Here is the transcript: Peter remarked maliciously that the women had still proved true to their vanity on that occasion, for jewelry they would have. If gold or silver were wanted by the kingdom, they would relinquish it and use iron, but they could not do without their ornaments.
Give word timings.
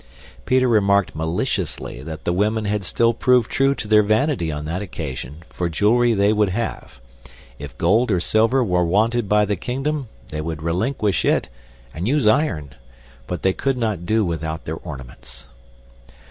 Peter 0.47 0.67
remarked 0.67 1.13
maliciously 1.15 2.01
that 2.01 2.23
the 2.23 2.33
women 2.33 2.65
had 2.65 2.83
still 2.83 3.13
proved 3.13 3.51
true 3.51 3.75
to 3.75 3.87
their 3.87 4.01
vanity 4.01 4.51
on 4.51 4.65
that 4.65 4.81
occasion, 4.81 5.43
for 5.51 5.69
jewelry 5.69 6.15
they 6.15 6.33
would 6.33 6.49
have. 6.49 6.99
If 7.59 7.77
gold 7.77 8.09
or 8.09 8.19
silver 8.19 8.63
were 8.63 8.83
wanted 8.83 9.29
by 9.29 9.45
the 9.45 9.55
kingdom, 9.55 10.09
they 10.29 10.41
would 10.41 10.63
relinquish 10.63 11.23
it 11.23 11.49
and 11.93 12.07
use 12.07 12.25
iron, 12.25 12.73
but 13.27 13.43
they 13.43 13.53
could 13.53 13.77
not 13.77 14.07
do 14.07 14.25
without 14.25 14.65
their 14.65 14.77
ornaments. 14.77 15.49